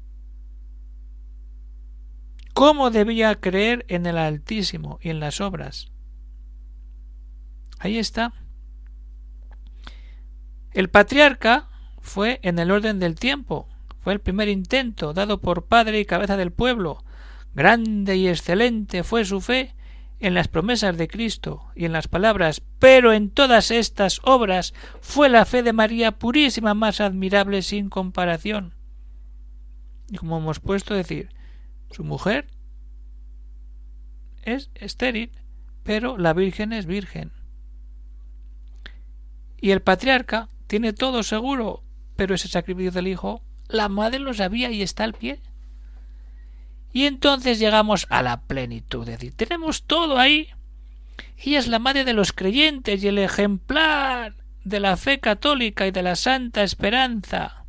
¿Cómo 2.54 2.88
debía 2.90 3.38
creer 3.38 3.84
en 3.88 4.06
el 4.06 4.16
Altísimo 4.16 4.98
y 5.02 5.10
en 5.10 5.20
las 5.20 5.42
obras? 5.42 5.92
Ahí 7.78 7.98
está. 7.98 8.32
El 10.72 10.88
patriarca 10.88 11.68
fue 12.00 12.40
en 12.42 12.58
el 12.58 12.70
orden 12.70 12.98
del 13.00 13.16
tiempo, 13.16 13.68
fue 14.00 14.14
el 14.14 14.20
primer 14.20 14.48
intento 14.48 15.12
dado 15.12 15.42
por 15.42 15.66
padre 15.66 16.00
y 16.00 16.06
cabeza 16.06 16.38
del 16.38 16.52
pueblo. 16.52 17.04
Grande 17.52 18.16
y 18.16 18.28
excelente 18.28 19.04
fue 19.04 19.26
su 19.26 19.42
fe 19.42 19.74
en 20.20 20.34
las 20.34 20.48
promesas 20.48 20.96
de 20.96 21.08
Cristo 21.08 21.70
y 21.74 21.86
en 21.86 21.92
las 21.92 22.06
palabras, 22.06 22.62
pero 22.78 23.12
en 23.12 23.30
todas 23.30 23.70
estas 23.70 24.20
obras 24.22 24.74
fue 25.00 25.28
la 25.28 25.46
fe 25.46 25.62
de 25.62 25.72
María 25.72 26.12
purísima 26.12 26.74
más 26.74 27.00
admirable 27.00 27.62
sin 27.62 27.88
comparación. 27.88 28.74
Y 30.10 30.18
como 30.18 30.38
hemos 30.38 30.60
puesto 30.60 30.94
decir, 30.94 31.30
su 31.90 32.04
mujer 32.04 32.48
es 34.42 34.70
estéril, 34.74 35.32
pero 35.82 36.18
la 36.18 36.34
Virgen 36.34 36.72
es 36.72 36.86
virgen. 36.86 37.32
Y 39.60 39.70
el 39.70 39.82
patriarca 39.82 40.48
tiene 40.66 40.92
todo 40.92 41.22
seguro, 41.22 41.82
pero 42.16 42.34
ese 42.34 42.48
sacrificio 42.48 42.92
del 42.92 43.08
hijo, 43.08 43.42
la 43.68 43.88
madre 43.88 44.18
lo 44.18 44.34
sabía 44.34 44.70
y 44.70 44.82
está 44.82 45.04
al 45.04 45.14
pie. 45.14 45.40
Y 46.92 47.04
entonces 47.06 47.58
llegamos 47.58 48.06
a 48.10 48.22
la 48.22 48.42
plenitud, 48.42 49.08
es 49.08 49.18
decir, 49.18 49.34
tenemos 49.34 49.84
todo 49.84 50.18
ahí. 50.18 50.48
Ella 51.36 51.58
es 51.58 51.68
la 51.68 51.78
madre 51.78 52.04
de 52.04 52.12
los 52.12 52.32
creyentes 52.32 53.02
y 53.02 53.08
el 53.08 53.18
ejemplar 53.18 54.34
de 54.64 54.80
la 54.80 54.96
fe 54.96 55.20
católica 55.20 55.86
y 55.86 55.92
de 55.92 56.02
la 56.02 56.16
santa 56.16 56.62
esperanza. 56.62 57.64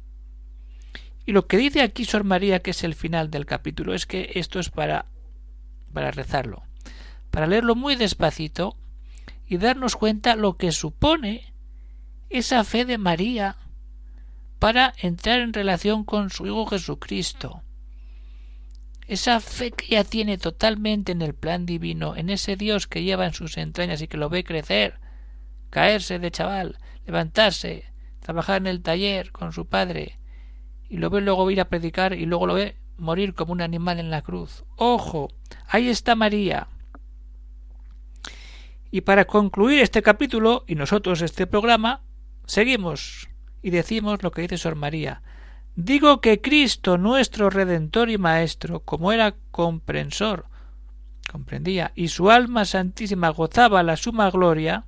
Y 1.25 1.33
lo 1.33 1.47
que 1.47 1.57
dice 1.57 1.81
aquí 1.81 2.03
Sor 2.03 2.23
María, 2.23 2.61
que 2.61 2.71
es 2.71 2.83
el 2.83 2.95
final 2.95 3.29
del 3.29 3.45
capítulo, 3.45 3.93
es 3.93 4.07
que 4.07 4.31
esto 4.35 4.59
es 4.59 4.69
para, 4.69 5.05
para 5.93 6.11
rezarlo, 6.11 6.63
para 7.29 7.47
leerlo 7.47 7.75
muy 7.75 7.95
despacito 7.95 8.75
y 9.47 9.57
darnos 9.57 9.95
cuenta 9.95 10.35
lo 10.35 10.57
que 10.57 10.71
supone 10.71 11.53
esa 12.29 12.63
fe 12.63 12.85
de 12.85 12.97
María 12.97 13.57
para 14.57 14.93
entrar 14.97 15.41
en 15.41 15.53
relación 15.53 16.03
con 16.03 16.31
su 16.31 16.47
Hijo 16.47 16.65
Jesucristo 16.65 17.61
esa 19.11 19.41
fe 19.41 19.71
que 19.71 19.87
ella 19.87 20.05
tiene 20.05 20.37
totalmente 20.37 21.11
en 21.11 21.21
el 21.21 21.35
plan 21.35 21.65
divino, 21.65 22.15
en 22.15 22.29
ese 22.29 22.55
Dios 22.55 22.87
que 22.87 23.03
lleva 23.03 23.25
en 23.25 23.33
sus 23.33 23.57
entrañas 23.57 24.01
y 24.01 24.07
que 24.07 24.15
lo 24.15 24.29
ve 24.29 24.45
crecer, 24.45 25.01
caerse 25.69 26.17
de 26.17 26.31
chaval, 26.31 26.77
levantarse, 27.05 27.91
trabajar 28.21 28.61
en 28.61 28.67
el 28.67 28.81
taller 28.81 29.33
con 29.33 29.51
su 29.51 29.67
padre, 29.67 30.17
y 30.87 30.95
lo 30.95 31.09
ve 31.09 31.19
luego 31.19 31.51
ir 31.51 31.59
a 31.59 31.67
predicar 31.67 32.13
y 32.13 32.25
luego 32.25 32.47
lo 32.47 32.53
ve 32.53 32.77
morir 32.95 33.33
como 33.33 33.51
un 33.51 33.59
animal 33.59 33.99
en 33.99 34.11
la 34.11 34.21
cruz. 34.21 34.63
¡Ojo! 34.77 35.27
Ahí 35.67 35.89
está 35.89 36.15
María. 36.15 36.69
Y 38.91 39.01
para 39.01 39.25
concluir 39.25 39.81
este 39.81 40.01
capítulo 40.01 40.63
y 40.67 40.75
nosotros 40.75 41.21
este 41.21 41.47
programa, 41.47 42.01
seguimos 42.45 43.27
y 43.61 43.71
decimos 43.71 44.23
lo 44.23 44.31
que 44.31 44.43
dice 44.43 44.57
Sor 44.57 44.75
María. 44.75 45.21
Digo 45.75 46.19
que 46.19 46.41
Cristo, 46.41 46.97
nuestro 46.97 47.49
Redentor 47.49 48.09
y 48.09 48.17
Maestro, 48.17 48.81
como 48.81 49.11
era 49.11 49.35
comprensor, 49.51 50.45
comprendía, 51.29 51.91
y 51.95 52.09
su 52.09 52.29
alma 52.29 52.65
santísima 52.65 53.29
gozaba 53.29 53.81
la 53.83 53.95
suma 53.95 54.29
gloria, 54.29 54.85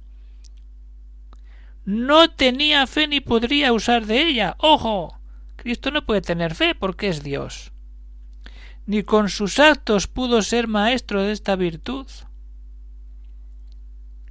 no 1.86 2.30
tenía 2.30 2.88
fe 2.88 3.08
ni 3.08 3.22
podría 3.22 3.74
usar 3.74 4.06
de 4.06 4.28
ella. 4.28 4.56
¡Ojo! 4.60 5.20
Cristo 5.56 5.92
no 5.92 6.06
puede 6.06 6.22
tener 6.22 6.56
fe 6.56 6.76
porque 6.76 7.08
es 7.08 7.24
Dios. 7.24 7.72
Ni 8.86 9.04
con 9.04 9.30
sus 9.30 9.60
actos 9.60 10.08
pudo 10.08 10.42
ser 10.42 10.68
maestro 10.68 11.22
de 11.22 11.32
esta 11.32 11.56
virtud. 11.56 12.08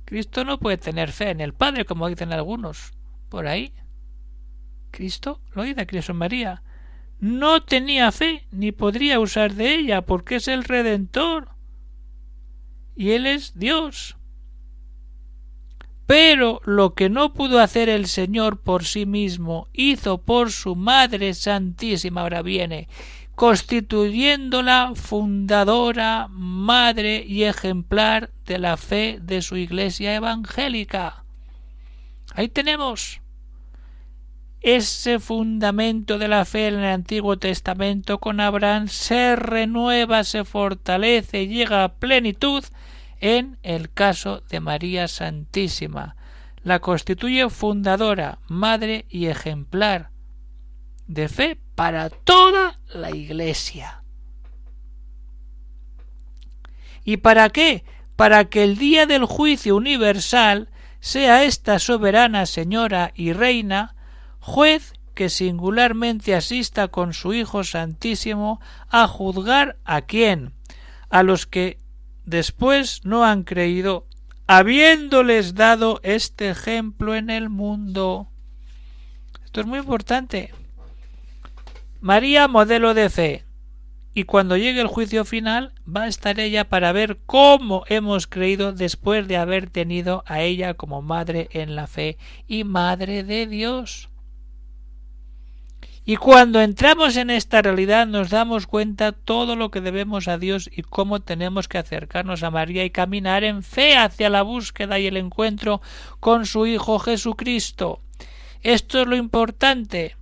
Cristo 0.05 0.45
no 0.45 0.59
puede 0.59 0.77
tener 0.77 1.13
fe 1.13 1.31
en 1.31 1.41
el 1.41 1.55
Padre, 1.55 1.87
como 1.87 2.09
dicen 2.09 2.33
algunos 2.33 2.93
por 3.31 3.47
ahí. 3.47 3.73
Cristo, 4.93 5.41
lo 5.55 5.65
dice 5.65 5.87
Cristo 5.89 6.15
María, 6.15 6.63
no 7.19 7.63
tenía 7.65 8.13
fe 8.13 8.47
ni 8.53 8.71
podría 8.71 9.19
usar 9.19 9.55
de 9.55 9.75
ella 9.75 10.03
porque 10.03 10.37
es 10.37 10.47
el 10.47 10.63
Redentor 10.63 11.49
y 12.95 13.11
Él 13.11 13.27
es 13.27 13.59
Dios. 13.59 14.17
Pero 16.07 16.61
lo 16.65 16.95
que 16.95 17.09
no 17.09 17.33
pudo 17.33 17.61
hacer 17.61 17.89
el 17.89 18.07
Señor 18.07 18.61
por 18.61 18.85
sí 18.85 19.07
mismo, 19.07 19.69
hizo 19.73 20.19
por 20.19 20.51
su 20.51 20.77
Madre 20.77 21.33
Santísima, 21.33 22.21
ahora 22.21 22.43
viene, 22.43 22.89
constituyéndola 23.35 24.93
fundadora, 24.95 26.29
madre 26.29 27.25
y 27.27 27.45
ejemplar 27.45 28.31
de 28.45 28.59
la 28.59 28.77
fe 28.77 29.21
de 29.23 29.41
su 29.41 29.57
Iglesia 29.57 30.15
evangélica. 30.15 31.25
Ahí 32.35 32.49
tenemos 32.49 33.22
ese 34.63 35.19
fundamento 35.19 36.19
de 36.19 36.29
la 36.29 36.45
fe 36.45 36.69
en 36.69 36.75
el 36.75 36.85
Antiguo 36.85 37.37
Testamento 37.37 38.19
con 38.19 38.41
Abraham 38.41 38.87
se 38.89 39.35
renueva, 39.35 40.23
se 40.23 40.45
fortalece 40.45 41.43
y 41.43 41.49
llega 41.49 41.83
a 41.83 41.95
plenitud 41.95 42.65
en 43.21 43.59
el 43.63 43.93
caso 43.93 44.43
de 44.49 44.61
María 44.61 45.09
Santísima. 45.09 46.17
La 46.63 46.79
constituye 46.79 47.51
fundadora, 47.51 48.39
madre 48.47 49.05
y 49.09 49.27
ejemplar 49.27 50.11
de 51.09 51.29
fe 51.29 51.59
para 51.75 52.09
toda 52.09 52.79
la 52.95 53.11
Iglesia. 53.11 54.03
¿Y 57.05 57.17
para 57.17 57.51
qué? 57.51 57.85
Para 58.15 58.45
que 58.45 58.63
el 58.63 58.79
día 58.79 59.07
del 59.07 59.25
juicio 59.25 59.75
universal 59.75 60.69
sea 61.01 61.43
esta 61.43 61.81
soberana 61.81 62.47
señora 62.47 63.11
y 63.17 63.33
reina 63.33 63.97
juez 64.43 64.95
que 65.15 65.29
singularmente 65.29 66.35
asista 66.35 66.89
con 66.89 67.15
su 67.15 67.33
Hijo 67.33 67.63
Santísimo 67.63 68.61
a 68.91 69.07
juzgar 69.07 69.79
a 69.85 70.03
quién, 70.03 70.53
a 71.11 71.23
los 71.23 71.47
que 71.47 71.79
después 72.25 73.05
no 73.05 73.25
han 73.25 73.45
creído, 73.45 74.07
habiéndoles 74.49 75.55
dado 75.55 76.01
este 76.03 76.51
ejemplo 76.51 77.15
en 77.15 77.31
el 77.31 77.51
mundo. 77.51 78.29
Esto 79.45 79.61
es 79.61 79.67
muy 79.67 79.79
importante. 79.79 80.53
María, 82.01 82.49
modelo 82.49 82.95
de 82.95 83.11
fe. 83.11 83.45
Y 84.13 84.25
cuando 84.25 84.57
llegue 84.57 84.81
el 84.81 84.89
juicio 84.89 85.25
final, 85.25 85.73
va 85.87 86.03
a 86.03 86.09
estar 86.09 86.41
ella 86.41 86.69
para 86.69 86.91
ver 86.91 87.21
cómo 87.27 87.85
hemos 87.87 88.27
creído 88.27 88.73
después 88.73 89.29
de 89.29 89.37
haber 89.37 89.71
tenido 89.71 90.25
a 90.27 90.43
ella 90.43 90.75
como 90.75 91.01
madre 91.01 91.49
en 91.53 91.77
la 91.77 91.87
fe 91.87 92.19
y 92.49 92.65
madre 92.65 93.23
de 93.23 93.47
Dios. 93.47 94.12
Y 96.05 96.17
cuando 96.17 96.61
entramos 96.61 97.17
en 97.17 97.31
esta 97.31 97.63
realidad 97.63 98.09
nos 98.09 98.31
damos 98.31 98.67
cuenta 98.67 99.13
todo 99.13 99.55
lo 99.55 99.71
que 99.71 99.81
debemos 99.81 100.27
a 100.27 100.37
Dios 100.37 100.69
y 100.73 100.83
cómo 100.83 101.21
tenemos 101.21 101.69
que 101.69 101.79
acercarnos 101.79 102.43
a 102.43 102.51
María 102.51 102.85
y 102.85 102.91
caminar 102.91 103.45
en 103.45 103.63
fe 103.63 103.97
hacia 103.97 104.29
la 104.29 104.43
búsqueda 104.43 104.99
y 104.99 105.07
el 105.07 105.17
encuentro 105.17 105.81
con 106.19 106.45
su 106.45 106.67
Hijo 106.67 106.99
Jesucristo. 106.99 108.01
Esto 108.63 109.03
es 109.03 109.07
lo 109.07 109.15
importante. 109.15 110.17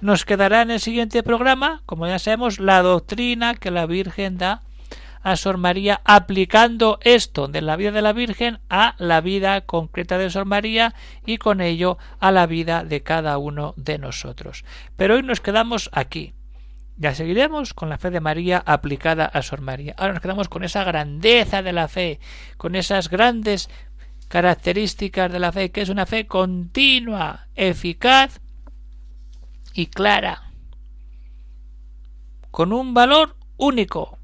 Nos 0.00 0.24
quedará 0.24 0.62
en 0.62 0.70
el 0.70 0.80
siguiente 0.80 1.24
programa, 1.24 1.82
como 1.84 2.06
ya 2.06 2.20
sabemos, 2.20 2.60
la 2.60 2.82
doctrina 2.82 3.54
que 3.54 3.72
la 3.72 3.86
Virgen 3.86 4.38
da 4.38 4.62
a 5.24 5.36
Sor 5.36 5.56
María 5.56 6.00
aplicando 6.04 6.98
esto 7.02 7.48
de 7.48 7.62
la 7.62 7.74
vida 7.76 7.90
de 7.90 8.02
la 8.02 8.12
Virgen 8.12 8.60
a 8.68 8.94
la 8.98 9.20
vida 9.20 9.62
concreta 9.62 10.18
de 10.18 10.30
Sor 10.30 10.44
María 10.44 10.94
y 11.26 11.38
con 11.38 11.60
ello 11.60 11.98
a 12.20 12.30
la 12.30 12.46
vida 12.46 12.84
de 12.84 13.02
cada 13.02 13.38
uno 13.38 13.74
de 13.76 13.98
nosotros. 13.98 14.64
Pero 14.96 15.14
hoy 15.14 15.22
nos 15.22 15.40
quedamos 15.40 15.90
aquí. 15.92 16.34
Ya 16.96 17.14
seguiremos 17.14 17.74
con 17.74 17.88
la 17.88 17.98
fe 17.98 18.10
de 18.10 18.20
María 18.20 18.62
aplicada 18.64 19.24
a 19.24 19.42
Sor 19.42 19.62
María. 19.62 19.94
Ahora 19.98 20.12
nos 20.12 20.22
quedamos 20.22 20.48
con 20.48 20.62
esa 20.62 20.84
grandeza 20.84 21.62
de 21.62 21.72
la 21.72 21.88
fe, 21.88 22.20
con 22.56 22.76
esas 22.76 23.08
grandes 23.08 23.68
características 24.28 25.32
de 25.32 25.38
la 25.40 25.52
fe, 25.52 25.70
que 25.70 25.80
es 25.80 25.88
una 25.88 26.06
fe 26.06 26.26
continua, 26.26 27.48
eficaz 27.56 28.40
y 29.72 29.86
clara, 29.86 30.52
con 32.50 32.72
un 32.72 32.94
valor 32.94 33.36
único, 33.56 34.18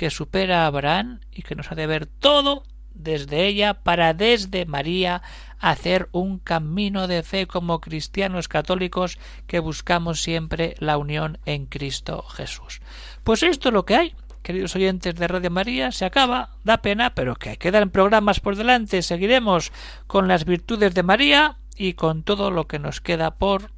que 0.00 0.08
supera 0.08 0.62
a 0.62 0.66
Abraham 0.66 1.20
y 1.30 1.42
que 1.42 1.54
nos 1.54 1.70
ha 1.70 1.74
de 1.74 1.86
ver 1.86 2.06
todo 2.06 2.62
desde 2.94 3.46
ella 3.46 3.74
para 3.74 4.14
desde 4.14 4.64
María 4.64 5.20
hacer 5.58 6.08
un 6.12 6.38
camino 6.38 7.06
de 7.06 7.22
fe 7.22 7.46
como 7.46 7.82
cristianos 7.82 8.48
católicos 8.48 9.18
que 9.46 9.58
buscamos 9.58 10.22
siempre 10.22 10.74
la 10.78 10.96
unión 10.96 11.36
en 11.44 11.66
Cristo 11.66 12.22
Jesús. 12.22 12.80
Pues 13.24 13.42
esto 13.42 13.68
es 13.68 13.74
lo 13.74 13.84
que 13.84 13.96
hay. 13.96 14.14
Queridos 14.40 14.74
oyentes 14.74 15.16
de 15.16 15.28
Radio 15.28 15.50
María, 15.50 15.92
se 15.92 16.06
acaba, 16.06 16.48
da 16.64 16.78
pena, 16.78 17.14
pero 17.14 17.36
que 17.36 17.58
quedan 17.58 17.90
programas 17.90 18.40
por 18.40 18.56
delante. 18.56 19.02
Seguiremos 19.02 19.70
con 20.06 20.28
las 20.28 20.46
virtudes 20.46 20.94
de 20.94 21.02
María 21.02 21.58
y 21.76 21.92
con 21.92 22.22
todo 22.22 22.50
lo 22.50 22.66
que 22.66 22.78
nos 22.78 23.02
queda 23.02 23.32
por 23.32 23.70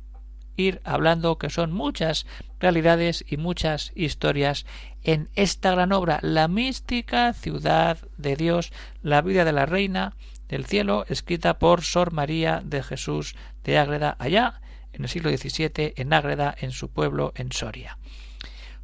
ir 0.57 0.81
hablando, 0.85 1.39
que 1.39 1.51
son 1.51 1.73
muchas 1.73 2.27
realidades 2.61 3.25
y 3.29 3.37
muchas 3.37 3.93
historias 3.95 4.67
en 5.03 5.29
esta 5.35 5.73
gran 5.73 5.93
obra, 5.93 6.19
la 6.23 6.49
mística 6.49 7.33
ciudad 7.33 7.99
de 8.17 8.37
Dios, 8.37 8.73
la 9.03 9.23
vida 9.23 9.45
de 9.45 9.53
la 9.53 9.67
reina 9.67 10.15
del 10.49 10.67
cielo, 10.67 11.05
escrita 11.09 11.59
por 11.59 11.83
Sor 11.83 12.13
María 12.13 12.63
de 12.65 12.83
Jesús 12.83 13.35
de 13.65 13.79
Ágreda, 13.79 14.17
allá 14.19 14.61
en 14.93 15.03
el 15.05 15.09
siglo 15.09 15.31
XVII, 15.31 15.95
en 15.97 16.13
Ágreda, 16.13 16.55
en 16.59 16.71
su 16.71 16.91
pueblo, 16.91 17.33
en 17.35 17.51
Soria. 17.53 17.99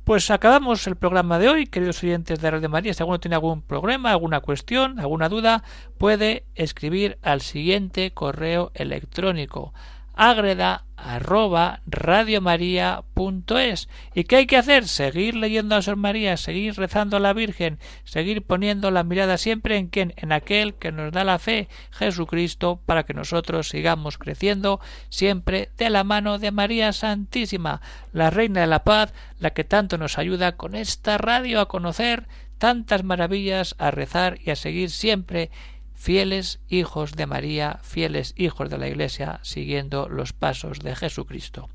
Pues 0.08 0.30
acabamos 0.30 0.86
el 0.86 0.96
programa 0.96 1.38
de 1.38 1.50
hoy, 1.50 1.66
queridos 1.66 2.02
oyentes 2.02 2.40
de 2.40 2.50
Radio 2.50 2.70
María. 2.70 2.94
Si 2.94 3.02
alguno 3.02 3.20
tiene 3.20 3.34
algún 3.34 3.60
problema, 3.60 4.10
alguna 4.10 4.40
cuestión, 4.40 4.98
alguna 4.98 5.28
duda, 5.28 5.62
puede 5.98 6.46
escribir 6.54 7.18
al 7.20 7.42
siguiente 7.42 8.12
correo 8.12 8.72
electrónico 8.72 9.74
agreda 10.18 10.84
arroba 10.96 11.80
radiomaria.es. 11.86 13.88
¿Y 14.14 14.24
qué 14.24 14.36
hay 14.36 14.46
que 14.46 14.56
hacer? 14.56 14.88
Seguir 14.88 15.36
leyendo 15.36 15.76
a 15.76 15.82
Sor 15.82 15.94
María, 15.94 16.36
seguir 16.36 16.74
rezando 16.74 17.16
a 17.16 17.20
la 17.20 17.32
Virgen, 17.32 17.78
seguir 18.02 18.42
poniendo 18.42 18.90
la 18.90 19.04
mirada 19.04 19.38
siempre 19.38 19.76
en 19.76 19.86
quien, 19.86 20.14
en 20.16 20.32
aquel 20.32 20.74
que 20.74 20.90
nos 20.90 21.12
da 21.12 21.22
la 21.22 21.38
fe, 21.38 21.68
Jesucristo, 21.92 22.80
para 22.84 23.04
que 23.04 23.14
nosotros 23.14 23.68
sigamos 23.68 24.18
creciendo 24.18 24.80
siempre 25.08 25.70
de 25.78 25.88
la 25.88 26.02
mano 26.02 26.38
de 26.38 26.50
María 26.50 26.92
Santísima, 26.92 27.80
la 28.12 28.30
Reina 28.30 28.62
de 28.62 28.66
la 28.66 28.82
Paz, 28.82 29.14
la 29.38 29.50
que 29.50 29.62
tanto 29.62 29.98
nos 29.98 30.18
ayuda 30.18 30.56
con 30.56 30.74
esta 30.74 31.16
radio 31.16 31.60
a 31.60 31.68
conocer 31.68 32.26
tantas 32.58 33.04
maravillas, 33.04 33.76
a 33.78 33.92
rezar 33.92 34.40
y 34.44 34.50
a 34.50 34.56
seguir 34.56 34.90
siempre 34.90 35.52
fieles 35.98 36.60
hijos 36.68 37.12
de 37.12 37.26
María, 37.26 37.80
fieles 37.82 38.32
hijos 38.36 38.70
de 38.70 38.78
la 38.78 38.86
Iglesia, 38.86 39.40
siguiendo 39.42 40.08
los 40.08 40.32
pasos 40.32 40.78
de 40.78 40.94
Jesucristo. 40.94 41.68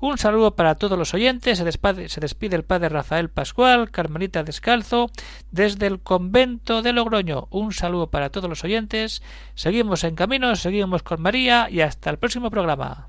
Un 0.00 0.18
saludo 0.18 0.56
para 0.56 0.74
todos 0.74 0.98
los 0.98 1.14
oyentes, 1.14 1.58
se 1.58 1.64
despide, 1.64 2.08
se 2.08 2.20
despide 2.20 2.56
el 2.56 2.64
padre 2.64 2.88
Rafael 2.88 3.30
Pascual, 3.30 3.90
Carmelita 3.92 4.42
Descalzo, 4.42 5.10
desde 5.52 5.86
el 5.86 6.00
convento 6.00 6.82
de 6.82 6.92
Logroño. 6.92 7.46
Un 7.50 7.72
saludo 7.72 8.10
para 8.10 8.30
todos 8.30 8.50
los 8.50 8.64
oyentes, 8.64 9.22
seguimos 9.54 10.02
en 10.02 10.16
camino, 10.16 10.56
seguimos 10.56 11.04
con 11.04 11.22
María 11.22 11.68
y 11.70 11.80
hasta 11.80 12.10
el 12.10 12.18
próximo 12.18 12.50
programa. 12.50 13.08